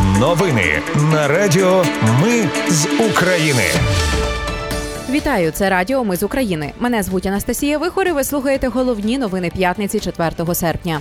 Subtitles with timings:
[0.00, 1.84] Новини на Радіо
[2.22, 3.62] Ми з України.
[5.10, 6.72] Вітаю, це Радіо Ми з України.
[6.78, 11.00] Мене звуть Анастасія Вихор і Ви слухаєте головні новини п'ятниці 4 серпня.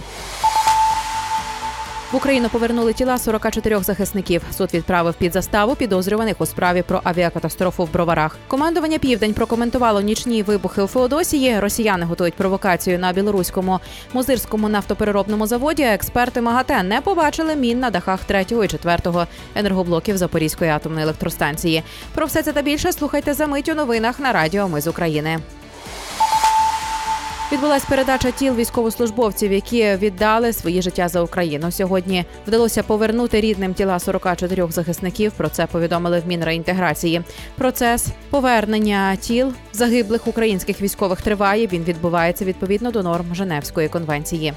[2.12, 4.42] В Україну повернули тіла 44 захисників.
[4.52, 8.38] Суд відправив під заставу підозрюваних у справі про авіакатастрофу в броварах.
[8.48, 11.60] Командування Південь прокоментувало нічні вибухи у Феодосії.
[11.60, 13.80] Росіяни готують провокацію на білоруському
[14.14, 15.84] музирському нафтопереробному заводі.
[15.84, 21.84] Експерти МАГАТЕ не побачили мін на дахах 3 і 4 енергоблоків Запорізької атомної електростанції.
[22.14, 25.40] Про все це та більше слухайте за мить у новинах на Радіо Ми з України.
[27.52, 31.72] Відбулась передача тіл військовослужбовців, які віддали свої життя за Україну.
[31.72, 35.32] Сьогодні вдалося повернути рідним тіла 44 захисників.
[35.32, 37.22] Про це повідомили в Мінреінтеграції.
[37.58, 41.68] Процес повернення тіл загиблих українських військових триває.
[41.68, 44.54] Він відбувається відповідно до норм Женевської конвенції.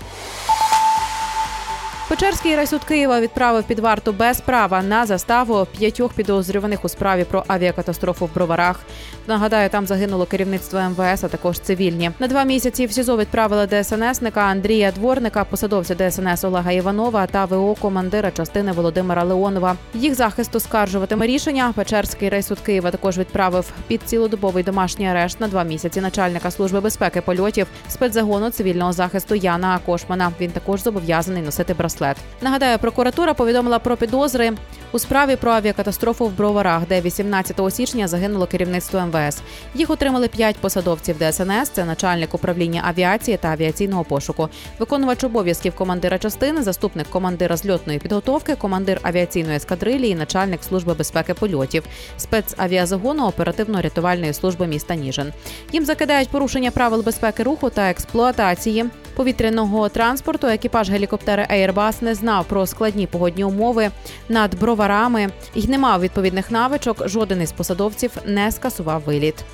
[2.08, 7.44] Печерський райсуд Києва відправив під варту без права на заставу п'ятьох підозрюваних у справі про
[7.46, 8.80] авіакатастрофу в броварах.
[9.26, 12.10] Нагадаю, там загинуло керівництво МВС, а також цивільні.
[12.18, 17.74] На два місяці в СІЗО відправили ДСНСника Андрія Дворника, посадовця ДСНС Олега Іванова та ВО
[17.74, 19.76] командира частини Володимира Леонова.
[19.94, 21.72] Їх захист оскаржуватиме рішення.
[21.76, 27.20] Печерський райсуд Києва також відправив під цілодобовий домашній арешт на два місяці начальника служби безпеки
[27.20, 30.32] польотів спецзагону цивільного захисту Яна Акошмана.
[30.40, 32.16] Він також зобов'язаний носити браслет браслет.
[32.40, 34.52] Нагадаю, прокуратура повідомила про підозри
[34.92, 39.42] у справі про авіакатастрофу в Броварах, де 18 січня загинуло керівництво МВС.
[39.74, 41.70] Їх отримали п'ять посадовців ДСНС.
[41.72, 48.54] Це начальник управління авіації та авіаційного пошуку, виконувач обов'язків командира частини, заступник командира зльотної підготовки,
[48.54, 51.84] командир авіаційної ескадрилії, начальник служби безпеки польотів,
[52.16, 55.32] спецавіазагону оперативно-рятувальної служби міста Ніжин.
[55.72, 60.46] Їм закидають порушення правил безпеки руху та експлуатації повітряного транспорту.
[60.46, 63.90] Екіпаж гелікоптера Airbus не знав про складні погодні умови
[64.28, 67.08] над броварами і не мав відповідних навичок.
[67.08, 69.44] Жоден із посадовців не скасував виліт.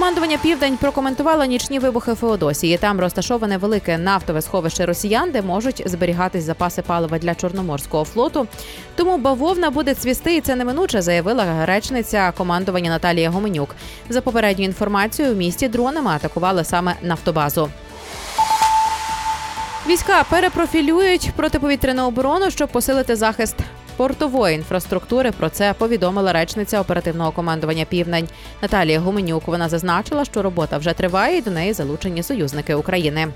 [0.00, 2.78] Командування Південь прокоментувало нічні вибухи Феодосії.
[2.78, 8.46] Там розташоване велике нафтове сховище росіян, де можуть зберігатись запаси палива для чорноморського флоту.
[8.96, 13.74] Тому бавовна буде цвісти, і це неминуче заявила речниця командування Наталія Гоменюк.
[14.08, 17.70] За попередньою інформацією, в місті дронами атакували саме нафтобазу.
[19.86, 23.56] Війська перепрофілюють протиповітряну оборону, щоб посилити захист
[23.96, 25.32] портової інфраструктури.
[25.32, 28.28] Про це повідомила речниця оперативного командування Південь
[28.62, 29.48] Наталія Гуменюк.
[29.48, 33.28] Вона зазначила, що робота вже триває і до неї залучені союзники України.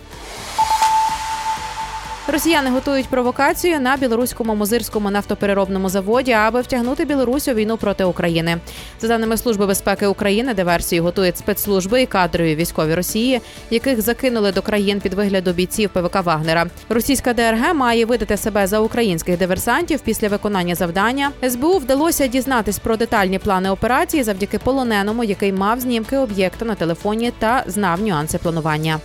[2.26, 8.58] Росіяни готують провокацію на білоруському музирському нафтопереробному заводі, аби втягнути Білорусь у війну проти України.
[9.00, 13.40] За даними служби безпеки України, диверсію готують спецслужби і кадрові військові Росії,
[13.70, 16.66] яких закинули до країн під вигляду бійців ПВК Вагнера.
[16.88, 21.30] Російська ДРГ має видати себе за українських диверсантів після виконання завдання.
[21.48, 27.32] СБУ вдалося дізнатись про детальні плани операції завдяки полоненому, який мав знімки об'єкта на телефоні
[27.38, 29.00] та знав нюанси планування.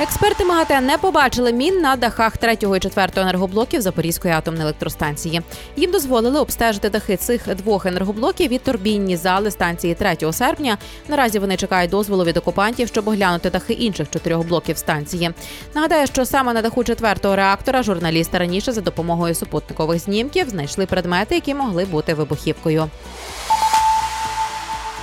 [0.00, 5.42] Експерти МАГАТЕ не побачили мін на дахах 3 і 4 енергоблоків Запорізької атомної електростанції.
[5.76, 10.78] Їм дозволили обстежити дахи цих двох енергоблоків від турбінні зали станції 3 серпня.
[11.08, 15.30] Наразі вони чекають дозволу від окупантів, щоб оглянути дахи інших чотирьох блоків станції.
[15.74, 21.34] Нагадаю, що саме на даху четвертого реактора журналісти раніше за допомогою супутникових знімків знайшли предмети,
[21.34, 22.90] які могли бути вибухівкою.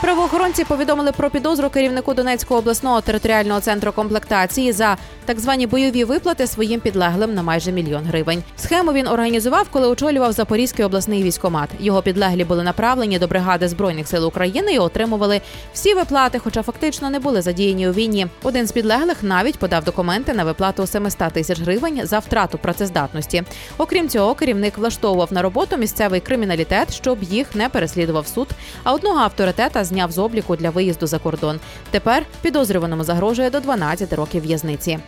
[0.04, 6.48] Правоохоронці повідомили про підозру керівнику Донецького обласного територіального центру комплектації за так звані бойові виплати
[6.48, 8.44] своїм підлеглим на майже мільйон гривень.
[8.58, 11.70] Схему він організував, коли очолював Запорізький обласний військомат.
[11.80, 15.42] Його підлеглі були направлені до бригади збройних сил України і отримували
[15.74, 18.28] всі виплати, хоча фактично не були задіяні у війні.
[18.44, 23.44] Один з підлеглих навіть подав документи на виплату 700 тисяч гривень за втрату працездатності.
[23.78, 28.48] Окрім цього, керівник влаштовував на роботу місцевий криміналітет, щоб їх не переслідував суд.
[28.84, 31.60] А одного авторитета зняв з обліку для виїзду за кордон.
[31.92, 35.00] Тепер підозрюваному загрожує до 12 років в'язниці.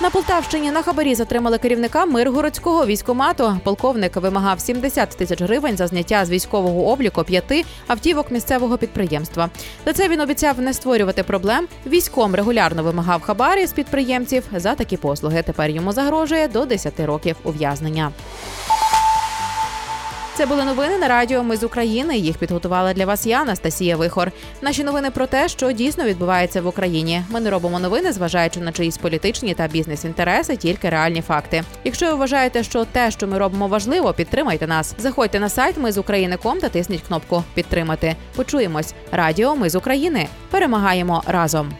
[0.00, 3.56] На Полтавщині на хабарі затримали керівника Миргородського військомату.
[3.64, 9.50] Полковник вимагав 70 тисяч гривень за зняття з військового обліку п'яти автівок місцевого підприємства.
[9.86, 11.66] За це він обіцяв не створювати проблем.
[11.86, 15.42] Військом регулярно вимагав хабарі з підприємців за такі послуги.
[15.42, 18.12] Тепер йому загрожує до 10 років ув'язнення.
[20.36, 21.42] Це були новини на радіо.
[21.42, 22.18] Ми з України.
[22.18, 24.32] Їх підготувала для вас я, Анастасія Вихор.
[24.62, 27.22] Наші новини про те, що дійсно відбувається в Україні.
[27.28, 31.64] Ми не робимо новини, зважаючи на чиїсь політичні та бізнес-інтереси, тільки реальні факти.
[31.84, 34.94] Якщо ви вважаєте, що те, що ми робимо, важливо, підтримайте нас.
[34.98, 38.16] Заходьте на сайт Ми з України.ком та тисніть кнопку Підтримати.
[38.36, 38.94] Почуємось.
[39.12, 40.28] Радіо Ми з України.
[40.50, 41.72] Перемагаємо разом.